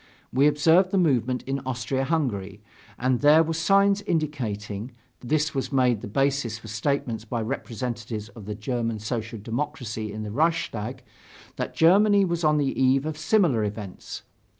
[0.33, 2.63] We observed the movement in Austria Hungary,
[2.97, 8.45] and there were signs indicating (this was made the basis for statements by representatives of
[8.47, 11.03] the German Social Democracy in the Reichstag)
[11.57, 14.23] that Germany was on the eve of similar events.